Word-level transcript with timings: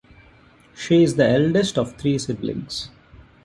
She 0.75 1.03
is 1.03 1.13
the 1.15 1.29
eldest 1.29 1.77
of 1.77 1.95
three 1.95 2.17
siblings. 2.17 2.89